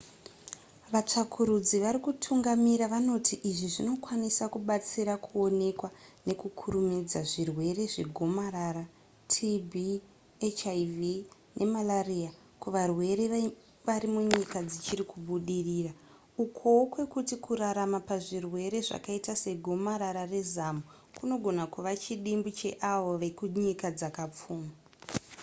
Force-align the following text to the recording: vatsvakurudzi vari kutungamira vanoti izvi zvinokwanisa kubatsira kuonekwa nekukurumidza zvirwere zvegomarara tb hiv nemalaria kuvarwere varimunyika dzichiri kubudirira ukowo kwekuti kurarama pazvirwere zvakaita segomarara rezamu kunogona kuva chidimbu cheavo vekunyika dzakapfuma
vatsvakurudzi 0.93 1.75
vari 1.83 1.99
kutungamira 2.07 2.85
vanoti 2.93 3.35
izvi 3.49 3.67
zvinokwanisa 3.75 4.43
kubatsira 4.53 5.13
kuonekwa 5.25 5.89
nekukurumidza 6.27 7.19
zvirwere 7.31 7.83
zvegomarara 7.93 8.83
tb 9.33 9.71
hiv 10.59 10.93
nemalaria 11.57 12.31
kuvarwere 12.61 13.23
varimunyika 13.87 14.57
dzichiri 14.69 15.03
kubudirira 15.11 15.91
ukowo 16.43 16.81
kwekuti 16.93 17.35
kurarama 17.45 17.99
pazvirwere 18.09 18.77
zvakaita 18.87 19.33
segomarara 19.43 20.23
rezamu 20.33 20.81
kunogona 21.17 21.63
kuva 21.73 21.91
chidimbu 22.03 22.49
cheavo 22.57 23.11
vekunyika 23.21 23.87
dzakapfuma 23.97 24.71